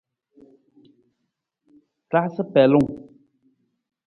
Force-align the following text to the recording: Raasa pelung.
Raasa 2.11 2.43
pelung. 2.53 2.89